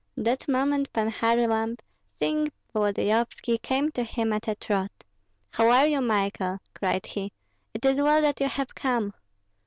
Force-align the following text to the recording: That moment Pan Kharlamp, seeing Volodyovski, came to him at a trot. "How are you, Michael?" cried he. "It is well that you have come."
That 0.17 0.47
moment 0.47 0.91
Pan 0.93 1.11
Kharlamp, 1.11 1.79
seeing 2.17 2.51
Volodyovski, 2.73 3.61
came 3.61 3.91
to 3.91 4.03
him 4.03 4.33
at 4.33 4.47
a 4.47 4.55
trot. 4.55 4.89
"How 5.51 5.69
are 5.69 5.85
you, 5.85 6.01
Michael?" 6.01 6.57
cried 6.73 7.05
he. 7.05 7.31
"It 7.75 7.85
is 7.85 7.99
well 8.01 8.19
that 8.23 8.39
you 8.41 8.47
have 8.47 8.73
come." 8.73 9.13